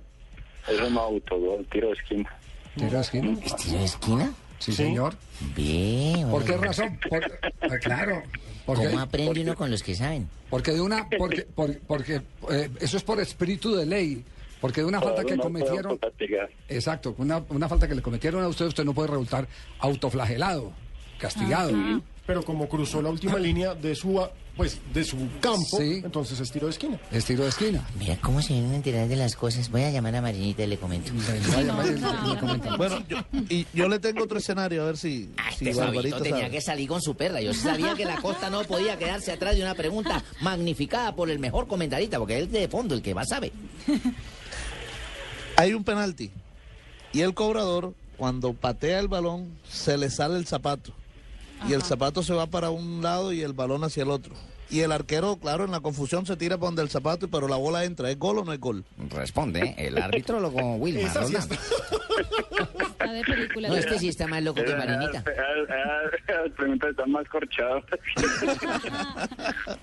eso 0.68 0.90
no 0.92 1.00
autogol, 1.02 1.66
tiro 1.72 1.88
de 1.88 1.94
esquina. 1.94 2.30
¿Tiro 2.76 2.92
de 2.92 3.02
esquina? 3.02 3.40
¿Tiro 3.58 3.80
de 3.80 3.86
esquina? 3.86 4.34
Sí, 4.60 4.74
señor. 4.74 5.16
Bien. 5.56 6.30
¿Por 6.30 6.44
qué 6.46 6.58
razón? 6.58 7.00
Por- 7.10 7.24
eh, 7.24 7.80
claro. 7.82 8.22
Porque, 8.66 8.86
¿Cómo 8.90 9.00
aprende 9.00 9.42
uno 9.42 9.56
con 9.56 9.72
los 9.72 9.82
que 9.82 9.96
saben? 9.96 10.30
porque 10.50 10.72
de 10.74 10.82
una, 10.82 11.08
porque, 11.18 11.42
por- 11.44 11.78
porque 11.80 12.22
eh, 12.52 12.70
eso 12.80 12.98
es 12.98 13.04
por 13.04 13.20
espíritu 13.20 13.74
de 13.76 13.86
ley. 13.86 14.24
Porque 14.62 14.82
de 14.82 14.88
una 14.88 15.00
falta 15.00 15.24
que 15.24 15.38
cometieron, 15.38 16.00
exacto, 16.68 17.16
una, 17.18 17.44
una 17.50 17.70
falta 17.70 17.88
que 17.88 17.96
le 17.96 18.02
cometieron 18.02 18.44
a 18.44 18.48
usted, 18.48 18.66
usted 18.66 18.84
no 18.84 18.94
puede 18.94 19.08
resultar 19.10 19.48
autoflagelado, 19.80 20.74
castigado. 21.18 21.72
Pero 22.30 22.44
como 22.46 22.70
cruzó 22.70 23.02
la 23.02 23.10
última 23.10 23.40
línea 23.40 23.74
de 23.74 23.96
su, 23.96 24.24
pues, 24.56 24.78
de 24.94 25.04
su 25.04 25.18
campo, 25.42 25.78
Sí. 25.80 26.02
entonces 26.04 26.40
es 26.40 26.52
tiro 26.52 26.68
de 26.68 26.74
esquina. 26.74 27.00
Es 27.12 27.26
tiro 27.26 27.42
de 27.42 27.50
esquina. 27.50 27.84
Mira 27.98 28.18
cómo 28.22 28.40
se 28.44 28.54
vienen 28.54 28.74
a 28.74 28.76
enterar 28.76 29.08
de 29.08 29.16
las 29.16 29.36
cosas. 29.36 29.72
Voy 29.72 29.82
a 29.82 29.90
llamar 29.90 30.16
a 30.16 30.22
Marinita 30.22 30.62
y 30.64 30.68
le 30.68 30.78
comento. 30.78 31.12
Bueno, 32.78 33.04
yo, 33.10 33.18
y 33.50 33.66
yo 33.74 33.90
le 33.90 33.98
tengo 33.98 34.24
otro 34.26 34.38
escenario, 34.38 34.84
a 34.84 34.86
ver 34.86 34.98
si, 34.98 35.32
Ah, 35.38 35.50
si 35.58 35.70
este 35.70 35.82
tenía 35.82 36.12
sabe. 36.38 36.52
que 36.52 36.62
salir 36.62 36.88
con 36.88 37.02
su 37.02 37.16
perra. 37.16 37.42
Yo 37.42 37.52
sabía 37.52 37.96
que 37.96 38.06
la 38.06 38.22
costa 38.22 38.52
no 38.52 38.62
podía 38.64 39.00
quedarse 39.00 39.32
atrás 39.32 39.56
de 39.56 39.64
una 39.64 39.74
pregunta 39.74 40.24
magnificada 40.42 41.16
por 41.16 41.32
el 41.32 41.40
mejor 41.40 41.66
comentarista, 41.68 42.20
porque 42.20 42.38
él 42.38 42.52
de 42.52 42.68
fondo, 42.68 42.94
el 42.94 43.02
que 43.02 43.16
más 43.16 43.28
sabe. 43.30 43.52
Hay 45.56 45.74
un 45.74 45.84
penalti 45.84 46.30
y 47.12 47.22
el 47.22 47.34
cobrador, 47.34 47.96
cuando 48.18 48.54
patea 48.54 49.00
el 49.00 49.08
balón, 49.08 49.58
se 49.68 49.98
le 49.98 50.12
sale 50.12 50.38
el 50.38 50.46
zapato. 50.46 50.94
Y 51.68 51.74
el 51.74 51.82
zapato 51.84 52.24
se 52.24 52.34
va 52.34 52.48
para 52.48 52.70
un 52.70 53.02
lado 53.02 53.32
y 53.34 53.42
el 53.42 53.54
balón 53.54 53.84
hacia 53.84 54.04
el 54.04 54.10
otro. 54.10 54.34
Y 54.72 54.82
el 54.82 54.92
arquero, 54.92 55.38
claro, 55.38 55.66
en 55.66 55.72
la 55.72 55.80
confusión 55.80 56.26
se 56.28 56.38
tira 56.38 56.58
por 56.58 56.68
donde 56.70 56.84
el 56.84 56.90
zapato, 56.90 57.28
pero 57.28 57.48
la 57.48 57.56
bola 57.56 57.84
entra. 57.86 58.10
¿Es 58.12 58.20
gol 58.20 58.38
o 58.40 58.46
no 58.46 58.54
es 58.54 58.60
gol? 58.60 58.84
Responde 59.10 59.74
el 59.78 59.98
arbitrólogo 59.98 60.76
Wilmar 60.76 61.12
Roldán. 61.16 61.42
Está 61.42 63.12
de 63.14 63.24
película. 63.24 63.68
No, 63.70 63.76
este 63.76 63.98
sí 63.98 64.10
está 64.10 64.28
más 64.28 64.44
loco 64.44 64.64
que 64.64 64.76
Marinita. 64.76 65.24
Eh, 65.28 65.32
eh, 65.32 65.66
eh, 66.28 66.34
Las 66.46 66.52
preguntas 66.56 66.92
están 66.92 67.12
más 67.12 67.28
corchadas. 67.30 67.84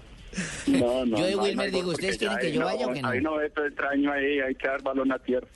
No, 0.66 1.06
no. 1.06 1.16
Yo 1.16 1.24
de 1.26 1.36
Wilmer 1.36 1.72
no, 1.72 1.78
digo, 1.78 1.90
¿ustedes 1.92 2.18
quieren 2.18 2.36
que 2.38 2.52
yo 2.52 2.60
no- 2.60 2.66
vaya 2.66 2.86
o 2.86 2.92
que 2.92 3.00
no? 3.00 3.08
Hay 3.08 3.22
no 3.22 3.36
veto 3.36 3.64
extraño 3.64 4.12
ahí, 4.12 4.38
hay 4.40 4.54
que 4.54 4.68
dar 4.68 4.82
balón 4.82 5.10
a 5.10 5.18
tierra. 5.18 5.46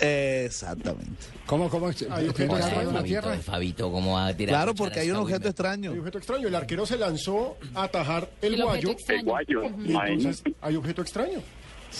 Exactamente. 0.00 1.26
¿Cómo, 1.46 1.68
cómo? 1.68 1.88
Hay 1.88 1.94
¿Tiene 1.94 2.14
objeto 2.28 2.34
que 2.36 2.46
dar 2.46 2.58
extraño. 2.60 2.76
balón 2.76 2.96
a 2.96 2.98
Fabito, 2.98 3.04
tierra? 3.20 3.36
Fabito, 3.38 3.92
¿cómo 3.92 4.12
va 4.14 4.26
a 4.26 4.36
tirar? 4.36 4.54
Claro, 4.54 4.74
porque 4.74 5.00
hay 5.00 5.10
un 5.10 5.16
objeto 5.18 5.48
extraño. 5.48 5.92
Hay 5.92 5.98
objeto 5.98 6.18
extraño. 6.18 6.48
El 6.48 6.54
arquero 6.54 6.86
se 6.86 6.98
lanzó 6.98 7.56
a 7.74 7.84
atajar 7.84 8.28
el, 8.40 8.60
guayo. 8.62 8.96
El 9.08 9.22
guayo, 9.24 9.62
Y 9.84 9.92
entonces 9.94 10.42
hay 10.60 10.76
objeto 10.76 11.02
extraño. 11.02 11.40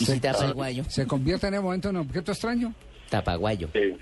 ¿Y 0.01 0.05
si 0.07 0.21
tapa 0.21 0.47
el 0.47 0.55
guayo? 0.55 0.85
¿Se 0.89 1.07
convierte 1.07 1.47
en 1.49 1.55
el 1.55 1.61
momento 1.61 1.91
en 1.91 1.97
objeto 1.97 2.33
extraño? 2.33 2.75
Tapa 3.11 3.35
guayo. 3.37 3.69
Sí. 3.73 3.95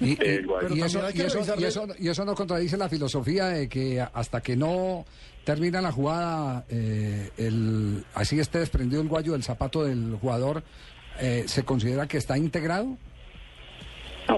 Y, 0.00 0.10
y- 0.10 0.18
El 0.20 0.46
guayo. 0.46 0.68
y 0.68 0.72
Pero 0.74 0.86
eso, 0.86 0.98
también 0.98 1.04
hay 1.06 1.10
y, 1.10 1.14
que 1.14 1.26
eso, 1.26 1.38
revisarle- 1.38 1.60
y 1.60 1.64
eso- 1.64 1.86
y 2.00 2.08
eso 2.08 2.24
no 2.24 2.34
contradice 2.34 2.76
la 2.76 2.88
filosofía 2.88 3.46
de 3.46 3.68
que 3.68 4.00
hasta 4.12 4.40
que 4.42 4.56
no 4.56 5.06
termina 5.44 5.80
la 5.80 5.92
jugada, 5.92 6.64
eh, 6.68 7.30
el, 7.38 8.04
así 8.14 8.38
esté 8.40 8.58
desprendido 8.58 9.00
el 9.00 9.08
guayo 9.08 9.32
del 9.32 9.44
zapato 9.44 9.84
del 9.84 10.16
jugador, 10.20 10.64
eh, 11.20 11.44
¿se 11.46 11.62
considera 11.62 12.06
que 12.08 12.18
está 12.18 12.36
integrado? 12.36 12.98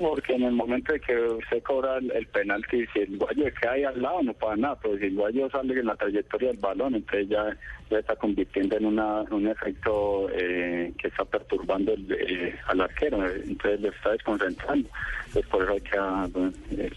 No, 0.00 0.10
porque 0.10 0.34
en 0.34 0.44
el 0.44 0.52
momento 0.52 0.92
de 0.92 1.00
que 1.00 1.18
usted 1.18 1.62
cobra 1.62 1.98
el, 1.98 2.10
el 2.12 2.26
penalti, 2.26 2.86
si 2.92 3.00
el 3.00 3.18
guayo 3.18 3.44
cae 3.60 3.84
al 3.84 4.00
lado 4.00 4.22
no 4.22 4.32
pasa 4.32 4.56
nada, 4.56 4.78
pero 4.80 4.96
si 4.96 5.06
el 5.06 5.14
guayo 5.14 5.50
sale 5.50 5.78
en 5.78 5.86
la 5.86 5.96
trayectoria 5.96 6.48
del 6.48 6.58
balón, 6.58 6.94
entonces 6.94 7.28
ya, 7.28 7.56
ya 7.90 7.98
está 7.98 8.14
convirtiendo 8.14 8.76
en 8.76 8.86
una, 8.86 9.22
un 9.22 9.48
efecto 9.48 10.28
eh, 10.30 10.92
que 10.98 11.08
está 11.08 11.24
perturbando 11.24 11.92
el, 11.92 12.06
eh, 12.12 12.54
al 12.66 12.80
arquero, 12.80 13.26
entonces 13.26 13.80
lo 13.80 13.88
está 13.88 14.12
desconcentrando. 14.12 14.88
Entonces 15.26 15.50
por 15.50 15.64
eso 15.64 15.72
hay 15.72 15.80
que 15.80 15.98
ah, 15.98 16.28
el, 16.70 16.92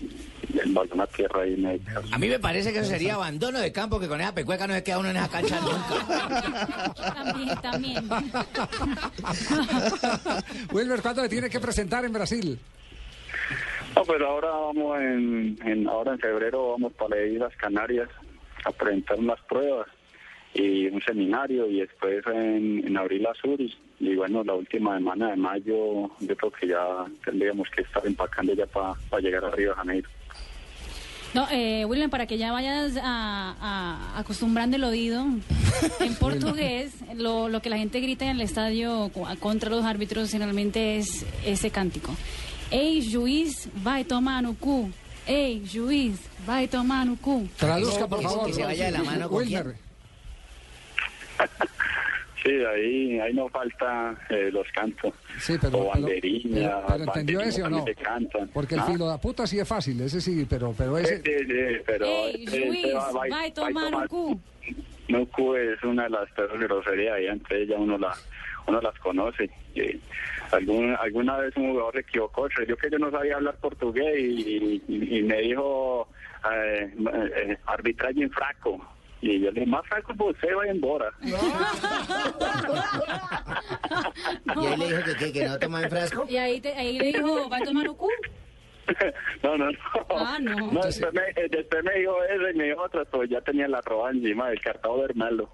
el 0.63 0.74
balón 0.74 1.01
a 1.01 1.08
tierra 1.08 1.41
ahí 1.41 1.58
medio. 1.58 1.81
A 2.12 2.17
mí 2.17 2.27
me 2.27 2.39
parece 2.39 2.72
que 2.72 2.79
eso 2.79 2.89
sería 2.89 3.15
abandono 3.15 3.60
de 3.60 3.72
campo, 3.72 4.00
que 4.00 4.08
con 4.08 4.22
esa 4.22 4.34
pecueca 4.34 4.67
no 4.67 4.74
se 4.74 4.84
queda 4.84 5.00
uno 5.00 5.10
en 5.10 5.17
esa 5.17 5.29
cancha 5.29 5.60
nunca. 5.60 6.93
También, 7.13 7.62
también. 7.62 8.10
Wilmer, 10.72 11.01
¿cuándo 11.01 11.24
le 11.24 11.29
tiene 11.29 11.50
que 11.50 11.60
presentar 11.60 12.05
en 12.05 12.13
Brasil? 12.13 12.60
No, 13.95 14.03
pero 14.05 14.27
ahora 14.29 14.50
vamos 14.50 15.00
en, 15.00 15.57
en- 15.65 15.88
ahora 15.88 16.13
en 16.13 16.19
febrero 16.19 16.71
vamos 16.71 16.93
para 16.93 17.15
las 17.17 17.29
Islas 17.29 17.53
Canarias 17.57 18.09
a 18.63 18.71
presentar 18.71 19.19
unas 19.19 19.39
pruebas 19.41 19.88
y 20.53 20.88
un 20.88 21.01
seminario 21.01 21.67
y 21.69 21.79
después 21.81 22.25
en, 22.27 22.83
en 22.85 22.97
abril 22.97 23.25
a 23.27 23.33
Zurich 23.35 23.77
y 24.00 24.15
bueno 24.15 24.43
la 24.43 24.53
última 24.53 24.97
semana 24.97 25.29
de 25.31 25.35
mayo 25.38 26.09
yo 26.19 26.35
creo 26.38 26.51
que 26.51 26.67
ya 26.67 27.05
tendríamos 27.23 27.69
que 27.69 27.81
estar 27.83 28.05
empacando 28.05 28.53
ya 28.53 28.65
para 28.67 28.95
llegar 29.21 29.45
a 29.45 29.51
Río 29.51 29.69
de 29.69 29.75
Janeiro. 29.75 30.09
No, 31.33 31.47
eh, 31.50 31.85
William, 31.85 32.09
para 32.09 32.27
que 32.27 32.38
ya 32.38 32.51
vayas 32.51 32.97
a, 33.01 33.55
a- 33.61 34.19
acostumbrando 34.19 34.75
el 34.75 34.83
oído, 34.83 35.25
en 36.01 36.15
portugués, 36.15 36.93
lo, 37.15 37.47
lo 37.47 37.61
que 37.61 37.69
la 37.69 37.77
gente 37.77 38.01
grita 38.01 38.25
en 38.25 38.31
el 38.31 38.41
estadio 38.41 39.09
contra 39.39 39.69
los 39.69 39.85
árbitros 39.85 40.29
generalmente 40.31 40.97
es 40.97 41.25
ese 41.45 41.71
cántico. 41.71 42.13
Ei, 42.71 43.01
juiz, 43.01 43.67
vai 43.83 44.03
tomar 44.03 44.41
no 44.41 44.53
cu. 44.55 44.89
Ei, 45.27 45.61
juiz, 45.65 46.19
vai 46.45 46.67
tomar 46.67 47.05
no 47.05 47.15
cu. 47.17 47.47
Traduzca, 47.57 48.07
por 48.07 48.21
favor. 48.21 48.45
que 48.47 48.53
se 48.53 48.63
vaya 48.63 48.85
de 48.85 48.91
la 48.91 49.03
mano 49.03 49.29
con 49.29 49.37
Wilmer. 49.39 49.75
Sí, 52.43 52.49
ahí, 52.49 53.19
ahí 53.19 53.33
no 53.35 53.47
falta 53.49 54.15
eh, 54.31 54.49
los 54.51 54.65
cantos. 54.73 55.13
Sí, 55.39 55.53
pero, 55.61 55.77
o 55.77 55.89
banderina, 55.89 56.55
pero- 56.55 56.87
pero 56.87 57.03
¿entendió 57.03 57.39
ese 57.41 57.61
o 57.61 57.69
no? 57.69 57.85
Porque 58.51 58.73
el 58.73 58.81
¿Ah? 58.81 58.85
filo 58.85 59.11
de 59.11 59.17
puta 59.19 59.45
sí 59.45 59.59
es 59.59 59.67
fácil, 59.67 60.01
ese 60.01 60.19
sí, 60.19 60.47
pero, 60.49 60.73
pero 60.75 60.97
Sí, 60.97 61.03
ese... 61.03 61.17
sí, 61.17 61.45
sí, 61.45 61.81
pero 61.85 62.05
Ei, 62.07 62.43
este- 62.45 62.65
juiz, 62.67 62.79
este 62.85 62.93
va- 62.95 63.11
va 63.11 63.51
tomar 63.53 63.91
no 63.91 64.07
cu. 64.07 64.39
No 65.07 65.25
cu 65.27 65.53
es 65.55 65.83
una 65.83 66.03
de 66.05 66.09
las 66.09 66.31
peores 66.31 66.59
groserías 66.61 67.19
y 67.21 67.27
entre 67.27 67.61
ellas 67.61 67.77
uno 67.79 67.95
la 67.99 68.11
uno 68.68 68.82
las 68.82 68.98
conoce. 69.00 69.50
Y 69.75 70.00
algún, 70.51 70.96
alguna 71.00 71.38
vez 71.38 71.56
un 71.58 71.72
jugador 71.72 71.94
se 71.94 72.00
equivocó, 72.01 72.48
creyó 72.53 72.75
que 72.77 72.89
yo 72.89 72.98
no 73.00 73.10
sabía 73.12 73.36
hablar 73.36 73.56
portugués 73.58 74.15
y, 74.20 74.82
y- 74.88 75.18
y 75.20 75.22
me 75.24 75.38
dijo 75.41 76.08
eh, 76.51 76.94
eh, 77.36 77.58
arbitraje 77.65 78.22
en 78.24 78.32
fraco. 78.32 78.80
Y 79.22 79.39
yo 79.39 79.51
le 79.51 79.60
dije, 79.62 79.65
más 79.72 79.86
fraco 79.88 80.13
pues 80.18 80.36
usted 80.36 80.56
va 80.58 80.65
embora. 80.68 81.12
Y 84.56 84.65
él 84.65 84.80
le 84.80 84.88
dijo 84.88 85.03
que, 85.06 85.15
que, 85.15 85.34
que 85.34 85.46
no 85.48 85.60
toma 85.60 85.84
en 85.84 85.89
frasco. 85.89 86.25
Y 86.27 86.38
ahí, 86.38 86.60
te- 86.62 86.74
ahí 86.74 86.98
le 86.98 87.06
dijo, 87.13 87.48
¿vai 87.50 87.62
tomar 87.63 87.86
no 87.86 87.96
cu? 87.96 88.10
No, 89.43 89.57
no, 89.57 89.71
no. 89.71 89.77
Ah, 90.10 90.38
no. 90.39 90.69
después, 90.81 91.13
me, 91.13 91.21
eh, 91.41 91.48
después 91.50 91.83
me 91.83 92.00
dijo 92.00 92.15
eso 92.24 92.50
y 92.50 92.57
me 92.57 92.63
dijo 92.65 92.81
otra, 92.83 93.03
pues 93.05 93.29
ya 93.29 93.41
tenía 93.41 93.67
la 93.67 93.81
roba 93.81 94.12
encima 94.12 94.50
del 94.50 94.60
cartado 94.62 95.05
de 95.07 95.13
malo. 95.13 95.50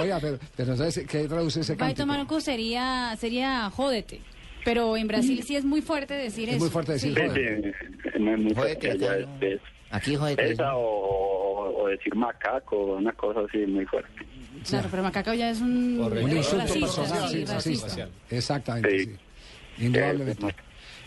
Oiga, 0.00 0.18
pero, 0.20 0.38
pero 0.56 0.76
¿sabes 0.76 1.04
qué 1.08 1.26
traduce 1.28 1.60
ese 1.60 1.76
cántico? 1.76 2.06
no 2.06 2.26
cu 2.26 2.40
sería, 2.40 3.14
sería 3.18 3.70
jódete. 3.70 4.20
Pero 4.64 4.96
en 4.96 5.06
Brasil 5.06 5.42
sí 5.44 5.54
es 5.56 5.64
muy 5.64 5.80
fuerte 5.80 6.14
decir 6.14 6.48
Es 6.48 6.56
eso. 6.56 6.64
muy 6.64 6.70
fuerte 6.70 6.92
decir 6.92 7.14
Sí. 7.14 7.20
Sí, 7.22 7.28
joder. 7.28 7.74
sí, 8.02 8.18
no 8.18 8.34
es 8.48 8.54
Jódete, 8.56 8.78
que 8.80 8.90
allá 8.90 9.12
acá, 9.12 9.16
es- 9.40 9.52
es- 9.54 9.60
Aquí, 9.90 10.16
joder. 10.16 10.36
que- 10.36 10.50
Esa 10.52 10.74
o, 10.76 11.82
o- 11.82 11.86
decir 11.88 12.14
macaco, 12.16 12.96
una 12.96 13.12
cosa 13.12 13.40
así 13.48 13.58
muy 13.58 13.86
fuerte. 13.86 14.10
Claro, 14.68 14.88
pero 14.90 15.02
macaco 15.04 15.32
ya 15.34 15.50
es 15.50 15.60
un, 15.60 16.00
Un 16.00 16.30
insulto 16.32 16.64
racista, 16.64 16.86
personal, 17.02 17.28
sí, 17.28 17.46
sí, 17.46 17.52
racista. 17.52 18.08
Exactamente, 18.30 18.98
Sí. 18.98 19.04
sí. 19.06 19.84
Indudablemente. 19.86 20.54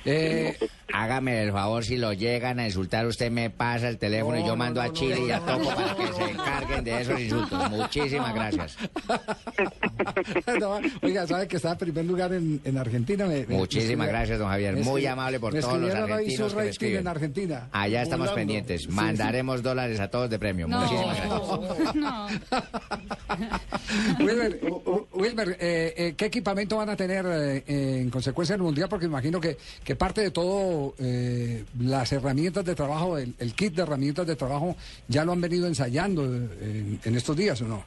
Eh, 0.06 0.58
Hágame 0.91 1.44
el 1.44 1.51
favor, 1.51 1.86
si 1.86 1.98
lo 1.98 2.13
llegan 2.13 2.60
a 2.60 2.65
insultar, 2.65 3.06
usted 3.06 3.29
me 3.29 3.51
pasa 3.51 3.89
el 3.89 4.00
teléfono 4.00 4.39
y 4.39 4.44
yo 4.46 4.56
mando 4.56 4.82
a 4.82 4.91
Chile 4.91 5.20
y 5.27 5.32
a 5.32 5.39
Topo 5.39 5.70
para 5.70 5.96
que 5.96 6.13
se 6.13 6.24
encarguen 6.32 6.84
de 6.84 7.01
esos 7.01 7.20
insultos. 7.20 7.70
Muchísimas 7.70 8.34
gracias. 8.34 8.75
no, 10.60 10.79
oiga, 11.03 11.27
¿sabe 11.27 11.48
que 11.48 11.58
está 11.58 11.74
en 11.74 11.77
primer 11.77 12.06
lugar 12.06 12.34
en, 12.34 12.60
en 12.65 12.77
Argentina? 12.79 13.27
Me- 13.27 13.46
Muchísimas 13.48 14.08
me- 14.08 14.12
gracias, 14.13 14.39
don 14.39 14.48
Javier. 14.50 14.77
Muy 14.77 15.06
amable 15.06 15.39
por 15.39 15.53
me 15.53 15.62
todos 15.62 15.79
los 15.79 15.94
argentinos 15.94 16.38
su 16.38 16.48
que 16.50 16.56
me 16.56 16.62
rating 16.62 16.70
escriben. 16.72 17.00
en 17.01 17.08
Argentina. 17.08 17.68
Allá 17.72 18.01
estamos 18.01 18.29
Volando. 18.29 18.36
pendientes. 18.39 18.82
Sí, 18.82 18.88
Mandaremos 18.89 19.62
dólares 19.62 20.00
a 20.00 20.10
todos 20.10 20.27
de 20.32 20.39
premio. 20.39 20.68
No, 20.68 20.79
Muchísimas 20.79 21.18
gracias. 21.18 21.96
no. 21.96 22.27
Wilmer, 25.19 25.57
eh, 25.59 25.93
eh, 25.97 26.13
¿qué 26.15 26.25
equipamiento 26.25 26.77
van 26.77 26.89
a 26.89 26.95
tener 26.95 27.25
eh, 27.27 27.63
en 27.67 28.09
consecuencia 28.09 28.55
del 28.55 28.63
Mundial? 28.63 28.88
Porque 28.88 29.05
imagino 29.05 29.41
que, 29.41 29.57
que 29.83 29.95
parte 29.97 30.21
de 30.21 30.31
todo, 30.31 30.95
eh, 30.97 31.65
las 31.77 32.11
herramientas 32.13 32.63
de 32.63 32.73
trabajo, 32.73 33.17
el, 33.17 33.53
kit 33.53 33.75
de 33.75 33.81
herramientas 33.81 34.25
de 34.25 34.38
trabajo, 34.38 34.77
ya 35.09 35.25
lo 35.25 35.33
han 35.33 35.41
venido 35.41 35.67
ensayando 35.67 36.25
eh, 36.25 36.97
en 37.03 37.15
estos 37.15 37.35
días, 37.35 37.61
¿o 37.61 37.65
no? 37.67 37.83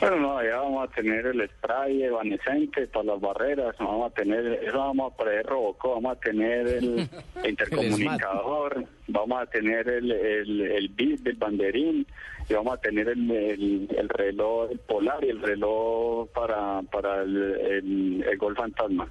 Bueno, 0.00 0.16
no, 0.16 0.38
allá 0.38 0.56
vamos 0.56 0.88
a 0.88 0.92
tener 0.92 1.26
el 1.26 1.48
spray 1.48 2.04
evanescente 2.04 2.86
para 2.86 3.04
las 3.04 3.20
barreras, 3.20 3.76
vamos 3.78 4.10
a 4.10 4.14
tener, 4.14 4.46
eso 4.64 4.78
vamos 4.78 5.12
a 5.12 5.16
poner 5.16 5.44
Robocop, 5.46 5.94
vamos 5.94 6.16
a 6.16 6.20
tener 6.20 6.66
el 6.66 7.08
intercomunicador, 7.44 8.84
vamos 9.08 9.42
a 9.42 9.46
tener 9.46 9.88
el, 9.88 10.10
el, 10.10 10.60
el 10.62 10.88
bit 10.88 11.20
del 11.20 11.36
banderín 11.36 12.06
y 12.48 12.54
vamos 12.54 12.74
a 12.74 12.80
tener 12.80 13.08
el, 13.08 13.30
el, 13.30 13.88
el 13.96 14.08
reloj 14.08 14.70
el 14.70 14.78
polar 14.80 15.22
y 15.24 15.28
el 15.28 15.40
reloj 15.40 16.28
para, 16.30 16.82
para 16.90 17.22
el, 17.22 17.36
el, 17.36 18.24
el 18.28 18.38
gol 18.38 18.56
fantasma. 18.56 19.08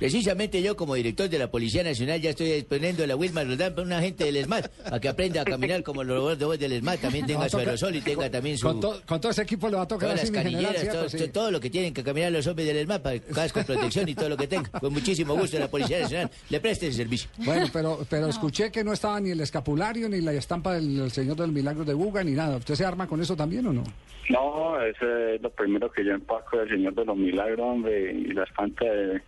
Precisamente 0.00 0.62
yo, 0.62 0.76
como 0.76 0.94
director 0.94 1.28
de 1.28 1.38
la 1.38 1.50
Policía 1.50 1.84
Nacional, 1.84 2.18
ya 2.22 2.30
estoy 2.30 2.48
disponiendo 2.52 3.04
a 3.04 3.06
la 3.06 3.16
Wilma 3.16 3.44
Roldán 3.44 3.74
para 3.74 3.86
un 3.86 3.92
agente 3.92 4.24
del 4.24 4.36
ESMAD, 4.38 4.64
a 4.90 4.98
que 4.98 5.08
aprenda 5.10 5.42
a 5.42 5.44
caminar 5.44 5.82
como 5.82 6.02
los 6.02 6.38
robots 6.40 6.58
del 6.58 6.72
ESMAD, 6.72 6.98
también 7.00 7.26
tenga 7.26 7.44
No, 7.44 7.48
su 7.50 7.58
aerosol 7.58 7.94
y 7.96 8.00
tenga 8.00 8.30
también 8.30 8.56
su... 8.56 8.66
Con, 8.66 8.80
to- 8.80 9.02
con 9.06 9.20
todo 9.20 9.30
ese 9.30 9.42
equipo 9.42 9.68
le 9.68 9.76
va 9.76 9.82
a 9.82 9.86
tocar 9.88 10.08
Todas 10.08 10.22
así, 10.24 10.32
las 10.32 10.42
general, 10.42 10.62
canilleras, 10.64 10.80
¿cierto? 10.82 10.98
todo, 11.00 11.08
Sí. 11.10 11.18
to- 11.18 11.30
todo 11.32 11.50
lo 11.50 11.60
que 11.60 11.68
tienen 11.68 11.92
que 11.92 12.02
caminar 12.02 12.32
los 12.32 12.46
hombres 12.46 12.66
del 12.66 12.78
ESMAD, 12.78 13.02
para 13.02 13.20
casco, 13.20 13.62
protección 13.62 14.08
y 14.08 14.14
todo 14.14 14.30
lo 14.30 14.38
que 14.38 14.46
tenga. 14.46 14.70
Con 14.70 14.90
muchísimo 14.90 15.34
gusto 15.36 15.58
la 15.58 15.68
Policía 15.68 16.00
Nacional 16.00 16.30
le 16.48 16.60
preste 16.60 16.86
ese 16.86 16.96
servicio. 16.96 17.28
Bueno, 17.36 17.66
pero, 17.70 17.98
pero 18.08 18.28
escuché 18.28 18.72
que 18.72 18.82
no 18.82 18.94
estaba 18.94 19.20
ni 19.20 19.32
el 19.32 19.40
escapulario, 19.42 20.08
ni 20.08 20.22
la 20.22 20.32
estampa 20.32 20.74
del, 20.76 21.10
Señor 21.10 21.36
del 21.36 21.52
Milagro 21.52 21.84
de 21.84 21.92
Buga, 21.92 22.24
ni 22.24 22.32
nada. 22.32 22.56
¿Usted 22.56 22.74
se 22.74 22.86
arma 22.86 23.06
con 23.06 23.20
eso 23.20 23.36
también 23.36 23.66
o 23.66 23.72
no? 23.74 23.84
No, 24.30 24.80
ese 24.80 25.34
es 25.34 25.42
lo 25.42 25.50
primero 25.50 25.90
que 25.92 26.04
yo 26.04 26.12
empaco 26.12 26.56
del 26.56 26.70
Señor 26.70 26.94
de 26.94 27.04
los 27.04 27.16
Milagros, 27.18 27.60
hombre, 27.60 28.12
y 28.12 28.32
la 28.32 28.44
espanta 28.44 28.84
de, 28.86 29.20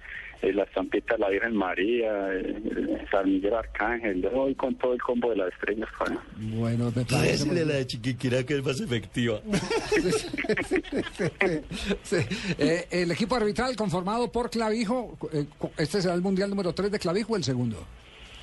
y 0.43 0.53
la 0.53 0.65
estampita 0.65 1.15
de 1.15 1.21
la 1.21 1.29
Virgen 1.31 1.55
María, 1.57 2.29
el 2.33 3.07
San 3.11 3.27
Miguel 3.33 3.55
Arcángel, 3.55 4.23
yo 4.23 4.31
voy 4.31 4.55
con 4.55 4.75
todo 4.77 4.93
el 4.95 5.01
combo 5.03 5.31
de 5.31 5.37
las 5.37 5.53
estrellas. 5.53 5.89
para- 5.99 6.21
Bueno, 6.37 6.93
me 6.95 7.05
parece... 7.05 7.45
muy- 7.47 7.65
la 7.65 7.87
chiquiquira 7.87 8.45
que 8.45 8.55
es 8.59 8.65
más 8.65 8.81
efectiva. 8.81 9.41
Sí. 12.03 12.17
Eh, 12.59 12.87
el 12.91 13.11
equipo 13.11 13.37
arbitral 13.37 13.75
conformado 13.77 14.31
por 14.31 14.51
Clavijo, 14.51 15.17
eh, 15.33 15.47
este 15.79 16.03
será 16.03 16.15
el 16.15 16.21
mundial 16.23 16.51
número 16.51 16.73
3 16.73 16.91
de 16.91 16.99
Clavijo, 16.99 17.37
el 17.37 17.45
segundo. 17.45 17.77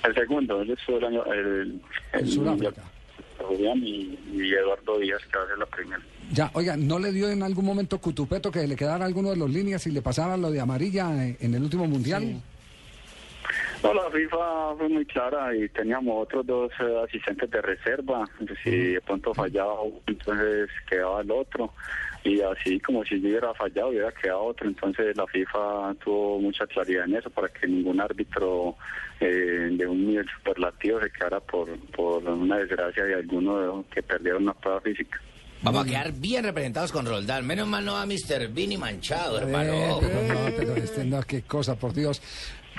El 0.03 0.13
segundo, 0.13 0.61
estuve 0.61 0.97
el 0.97 1.05
año, 1.05 1.25
el, 1.25 1.81
En 2.13 2.27
Sudáfrica. 2.27 2.83
Julián 3.39 3.79
y, 3.83 4.17
y 4.33 4.53
Eduardo 4.53 4.99
Díaz, 4.99 5.21
que 5.31 5.37
va 5.37 5.43
a 5.43 5.47
ser 5.47 5.57
la 5.57 5.65
primera. 5.65 6.01
Ya, 6.31 6.51
oiga, 6.53 6.77
¿no 6.77 6.99
le 6.99 7.11
dio 7.11 7.29
en 7.29 7.41
algún 7.41 7.65
momento 7.65 7.99
Cutupeto 7.99 8.51
que 8.51 8.67
le 8.67 8.75
quedara 8.75 9.05
alguno 9.05 9.31
de 9.31 9.37
los 9.37 9.49
líneas 9.49 9.85
y 9.87 9.91
le 9.91 10.01
pasara 10.01 10.37
lo 10.37 10.51
de 10.51 10.59
amarilla 10.59 11.11
en, 11.11 11.37
en 11.39 11.55
el 11.55 11.63
último 11.63 11.87
mundial? 11.87 12.41
No, 13.81 13.93
la 13.93 14.11
FIFA 14.11 14.75
fue 14.77 14.89
muy 14.89 15.05
clara 15.05 15.55
y 15.55 15.69
teníamos 15.69 16.23
otros 16.23 16.45
dos 16.45 16.71
eh, 16.81 17.03
asistentes 17.07 17.49
de 17.49 17.61
reserva. 17.61 18.25
Si 18.61 18.69
de 18.69 19.01
pronto 19.01 19.33
fallaba 19.33 19.81
uno, 19.81 20.01
entonces 20.05 20.69
quedaba 20.89 21.21
el 21.21 21.31
otro. 21.31 21.73
Y 22.25 22.41
así 22.41 22.79
como 22.81 23.05
si 23.05 23.21
yo 23.21 23.29
hubiera 23.29 23.53
fallado, 23.53 23.89
hubiera 23.89 24.11
quedado 24.11 24.43
otro. 24.43 24.67
Entonces 24.67 25.15
la 25.15 25.25
FIFA 25.27 25.95
tuvo 26.03 26.39
mucha 26.39 26.67
claridad 26.67 27.05
en 27.05 27.15
eso 27.15 27.29
para 27.29 27.47
que 27.47 27.67
ningún 27.67 28.01
árbitro 28.01 28.75
eh, 29.21 29.69
de 29.71 29.87
un 29.87 30.07
nivel 30.07 30.27
superlativo 30.29 30.99
se 30.99 31.09
quedara 31.11 31.39
por, 31.39 31.69
por 31.91 32.21
una 32.23 32.57
desgracia 32.57 33.05
de 33.05 33.15
alguno 33.15 33.85
que 33.93 34.03
perdieron 34.03 34.43
una 34.43 34.53
prueba 34.53 34.81
física. 34.81 35.21
Vamos 35.61 35.83
a 35.83 35.85
quedar 35.85 36.11
bien 36.13 36.43
representados 36.43 36.91
con 36.91 37.05
Roldán. 37.05 37.45
Menos 37.45 37.67
mal 37.67 37.83
no 37.83 37.93
va 37.93 38.05
Mr. 38.05 38.47
Vini 38.49 38.77
manchado, 38.77 39.39
hermano. 39.39 39.73
Eh, 39.73 39.97
pero 39.99 40.33
no, 40.33 40.55
pero 40.55 40.75
este, 40.75 41.03
no, 41.03 41.21
qué 41.23 41.41
cosa, 41.41 41.75
por 41.75 41.93
Dios. 41.93 42.21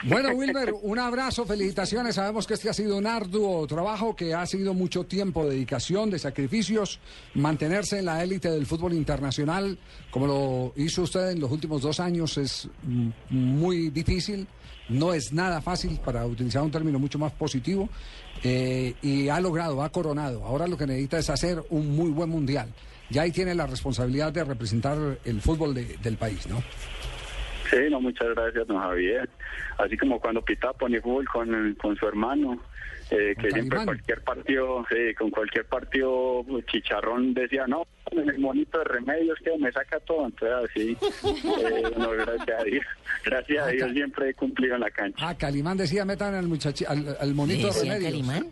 Bueno, 0.04 0.30
Wilmer, 0.30 0.72
un 0.82 0.98
abrazo, 0.98 1.44
felicitaciones. 1.44 2.14
Sabemos 2.14 2.46
que 2.46 2.54
este 2.54 2.70
ha 2.70 2.72
sido 2.72 2.96
un 2.96 3.06
arduo 3.06 3.66
trabajo, 3.66 4.16
que 4.16 4.32
ha 4.34 4.46
sido 4.46 4.72
mucho 4.72 5.04
tiempo 5.04 5.44
de 5.44 5.50
dedicación, 5.50 6.08
de 6.10 6.18
sacrificios. 6.18 6.98
Mantenerse 7.34 7.98
en 7.98 8.06
la 8.06 8.22
élite 8.22 8.50
del 8.50 8.64
fútbol 8.64 8.94
internacional, 8.94 9.78
como 10.10 10.26
lo 10.26 10.72
hizo 10.82 11.02
usted 11.02 11.30
en 11.32 11.40
los 11.40 11.50
últimos 11.50 11.82
dos 11.82 12.00
años, 12.00 12.38
es 12.38 12.66
muy 13.28 13.90
difícil. 13.90 14.46
No 14.88 15.12
es 15.12 15.32
nada 15.34 15.60
fácil, 15.60 16.00
para 16.02 16.24
utilizar 16.26 16.62
un 16.62 16.70
término 16.70 16.98
mucho 16.98 17.18
más 17.18 17.32
positivo. 17.32 17.88
eh, 18.42 18.94
y 19.02 19.28
ha 19.28 19.38
logrado, 19.38 19.82
ha 19.82 19.90
coronado. 19.92 20.44
Ahora 20.46 20.66
lo 20.66 20.78
que 20.78 20.86
necesita 20.86 21.18
es 21.18 21.28
hacer 21.28 21.62
un 21.68 21.94
muy 21.94 22.10
buen 22.10 22.30
mundial. 22.30 22.72
Ya 23.10 23.22
ahí 23.22 23.32
tiene 23.32 23.54
la 23.54 23.66
responsabilidad 23.66 24.32
de 24.32 24.44
representar 24.44 25.18
el 25.26 25.42
fútbol 25.42 25.74
de- 25.74 25.98
del 26.02 26.16
país, 26.16 26.46
¿no? 26.46 26.62
Sí, 27.70 27.76
no, 27.88 28.00
muchas 28.00 28.28
gracias, 28.34 28.66
don 28.66 28.80
Javier. 28.80 29.28
Así 29.78 29.96
como 29.96 30.20
cuando 30.20 30.42
pitaba 30.42 30.72
Pony 30.72 31.00
Fútbol 31.00 31.28
con, 31.28 31.74
con 31.74 31.96
su 31.96 32.06
hermano, 32.06 32.60
eh, 33.10 33.34
que 33.40 33.50
siempre 33.52 33.84
cualquier 33.84 34.22
partido, 34.22 34.84
sí, 34.90 35.14
con 35.14 35.30
cualquier 35.30 35.66
partido, 35.66 36.44
Chicharrón 36.66 37.32
decía, 37.32 37.66
no, 37.68 37.84
el 38.12 38.38
monito 38.38 38.78
de 38.78 38.84
remedios 38.84 39.38
que 39.42 39.56
me 39.58 39.70
saca 39.72 39.98
todo. 40.00 40.26
Entonces, 40.26 40.70
así, 40.70 40.96
eh, 41.64 41.82
no, 41.96 42.10
gracias 42.10 42.60
a 42.60 42.64
Dios. 42.64 42.84
Gracias 43.24 43.66
a 43.66 43.70
Dios 43.70 43.92
siempre 43.92 44.30
he 44.30 44.34
cumplido 44.34 44.74
en 44.74 44.80
la 44.80 44.90
cancha. 44.90 45.28
Ah, 45.28 45.34
Calimán 45.36 45.76
decía, 45.76 46.04
metan 46.04 46.34
al 46.34 46.48
muchachi, 46.48 46.84
al, 46.84 47.16
al 47.20 47.34
monito 47.34 47.66
de 47.68 47.72
¿Decía 47.74 47.94
remedios. 47.94 48.12
Calimán? 48.12 48.50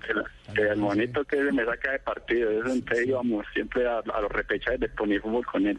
El, 0.54 0.66
el 0.66 0.76
monito 0.78 1.24
que 1.24 1.36
me 1.52 1.64
saca 1.64 1.92
de 1.92 1.98
partido, 2.00 2.50
eso 2.50 2.72
entonces 2.72 3.06
íbamos 3.06 3.44
siempre 3.52 3.86
a, 3.86 3.98
a 3.98 4.20
los 4.20 4.32
repechajes 4.32 4.80
de 4.80 4.88
Pony 4.88 5.18
Fútbol 5.22 5.44
con 5.46 5.66
él. 5.66 5.78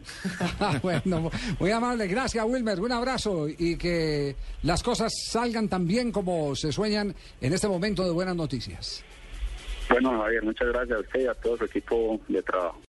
Ah, 0.60 0.78
bueno, 0.82 1.30
muy 1.58 1.70
amable. 1.70 2.06
Gracias, 2.06 2.44
Wilmer. 2.44 2.80
Un 2.80 2.92
abrazo 2.92 3.46
y 3.48 3.76
que 3.76 4.36
las 4.62 4.82
cosas 4.82 5.12
salgan 5.28 5.68
tan 5.68 5.86
bien 5.86 6.12
como 6.12 6.54
se 6.54 6.72
sueñan 6.72 7.14
en 7.40 7.52
este 7.52 7.68
momento 7.68 8.04
de 8.04 8.10
buenas 8.12 8.36
noticias. 8.36 9.04
Bueno, 9.88 10.20
Javier, 10.22 10.44
muchas 10.44 10.68
gracias 10.68 10.98
a 10.98 11.00
usted 11.00 11.20
y 11.20 11.26
a 11.26 11.34
todo 11.34 11.56
su 11.56 11.64
equipo 11.64 12.20
de 12.28 12.40
trabajo. 12.42 12.78